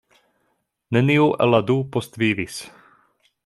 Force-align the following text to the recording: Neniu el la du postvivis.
Neniu 0.97 1.29
el 1.45 1.53
la 1.57 1.61
du 1.69 1.77
postvivis. 1.97 2.61